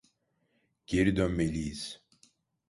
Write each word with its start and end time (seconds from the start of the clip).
Geri 0.87 1.15
dönmeliyiz. 1.15 2.01